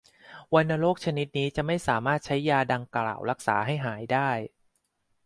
[0.53, 4.29] วัณโรคชนิดนี้จะไม่สามารถใช้ยาดังกล่าวรักษาให้หายได้